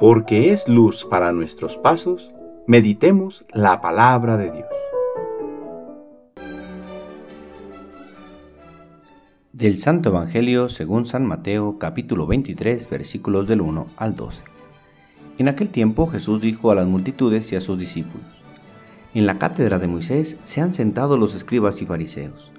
[0.00, 2.30] porque es luz para nuestros pasos,
[2.66, 4.68] meditemos la palabra de Dios.
[9.52, 14.42] Del Santo Evangelio según San Mateo capítulo 23 versículos del 1 al 12.
[15.36, 18.26] En aquel tiempo Jesús dijo a las multitudes y a sus discípulos,
[19.12, 22.52] En la cátedra de Moisés se han sentado los escribas y fariseos.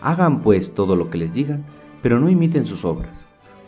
[0.00, 1.64] Hagan pues todo lo que les digan,
[2.02, 3.18] pero no imiten sus obras,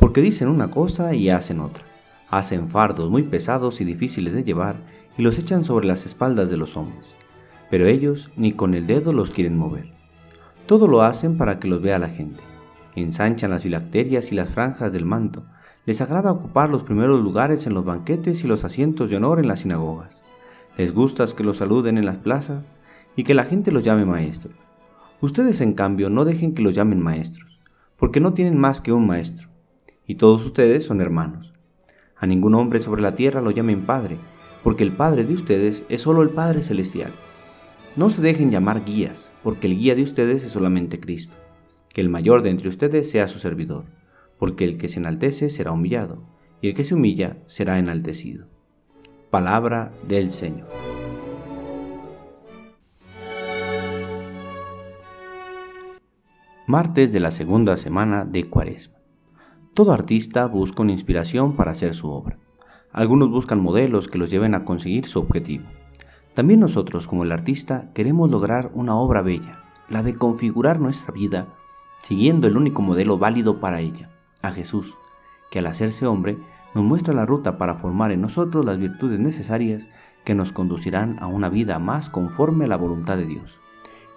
[0.00, 1.91] porque dicen una cosa y hacen otra
[2.32, 4.76] hacen fardos muy pesados y difíciles de llevar
[5.18, 7.14] y los echan sobre las espaldas de los hombres,
[7.70, 9.92] pero ellos ni con el dedo los quieren mover.
[10.64, 12.40] Todo lo hacen para que los vea la gente.
[12.96, 15.44] Ensanchan las filacterias y las franjas del manto.
[15.84, 19.48] Les agrada ocupar los primeros lugares en los banquetes y los asientos de honor en
[19.48, 20.22] las sinagogas.
[20.78, 22.62] Les gusta que los saluden en las plazas
[23.14, 24.54] y que la gente los llame maestros.
[25.20, 27.60] Ustedes, en cambio, no dejen que los llamen maestros,
[27.98, 29.50] porque no tienen más que un maestro,
[30.06, 31.51] y todos ustedes son hermanos.
[32.22, 34.16] A ningún hombre sobre la tierra lo llamen Padre,
[34.62, 37.12] porque el Padre de ustedes es solo el Padre Celestial.
[37.96, 41.34] No se dejen llamar guías, porque el guía de ustedes es solamente Cristo.
[41.92, 43.86] Que el mayor de entre ustedes sea su servidor,
[44.38, 46.22] porque el que se enaltece será humillado,
[46.60, 48.46] y el que se humilla será enaltecido.
[49.30, 50.68] Palabra del Señor.
[56.68, 59.01] Martes de la segunda semana de Cuaresma.
[59.74, 62.36] Todo artista busca una inspiración para hacer su obra.
[62.92, 65.64] Algunos buscan modelos que los lleven a conseguir su objetivo.
[66.34, 71.46] También nosotros, como el artista, queremos lograr una obra bella, la de configurar nuestra vida
[72.02, 74.10] siguiendo el único modelo válido para ella,
[74.42, 74.94] a Jesús,
[75.50, 76.36] que al hacerse hombre
[76.74, 79.88] nos muestra la ruta para formar en nosotros las virtudes necesarias
[80.24, 83.58] que nos conducirán a una vida más conforme a la voluntad de Dios,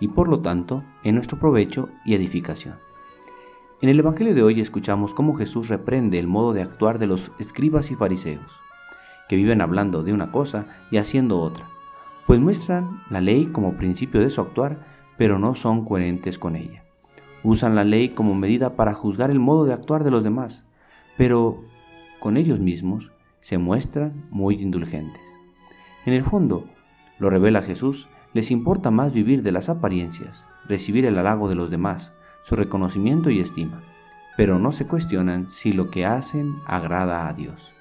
[0.00, 2.74] y por lo tanto en nuestro provecho y edificación.
[3.84, 7.32] En el Evangelio de hoy escuchamos cómo Jesús reprende el modo de actuar de los
[7.38, 8.50] escribas y fariseos,
[9.28, 11.66] que viven hablando de una cosa y haciendo otra,
[12.26, 14.86] pues muestran la ley como principio de su actuar,
[15.18, 16.82] pero no son coherentes con ella.
[17.42, 20.64] Usan la ley como medida para juzgar el modo de actuar de los demás,
[21.18, 21.62] pero
[22.20, 23.12] con ellos mismos
[23.42, 25.20] se muestran muy indulgentes.
[26.06, 26.70] En el fondo,
[27.18, 31.70] lo revela Jesús, les importa más vivir de las apariencias, recibir el halago de los
[31.70, 33.80] demás, su reconocimiento y estima,
[34.36, 37.72] pero no se cuestionan si lo que hacen agrada a Dios.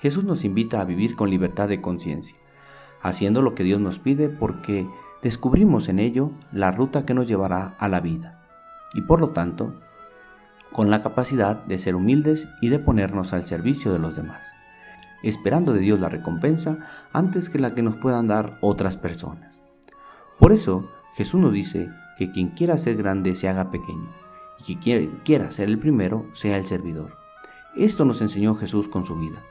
[0.00, 2.38] Jesús nos invita a vivir con libertad de conciencia,
[3.02, 4.86] haciendo lo que Dios nos pide porque
[5.20, 8.40] descubrimos en ello la ruta que nos llevará a la vida,
[8.94, 9.74] y por lo tanto,
[10.70, 14.46] con la capacidad de ser humildes y de ponernos al servicio de los demás,
[15.24, 16.78] esperando de Dios la recompensa
[17.12, 19.60] antes que la que nos puedan dar otras personas.
[20.38, 24.08] Por eso, Jesús nos dice que quien quiera ser grande se haga pequeño,
[24.58, 27.16] y que quien quiera ser el primero sea el servidor.
[27.76, 29.42] Esto nos enseñó Jesús con su vida,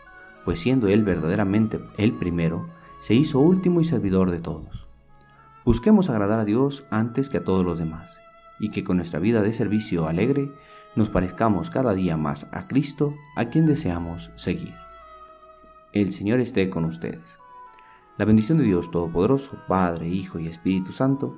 [0.43, 2.67] pues siendo Él verdaderamente el primero,
[3.01, 4.87] se hizo último y servidor de todos.
[5.63, 8.19] Busquemos agradar a Dios antes que a todos los demás,
[8.59, 10.51] y que con nuestra vida de servicio alegre
[10.95, 14.73] nos parezcamos cada día más a Cristo, a quien deseamos seguir.
[15.91, 17.39] El Señor esté con ustedes.
[18.17, 21.37] La bendición de Dios Todopoderoso, Padre, Hijo y Espíritu Santo,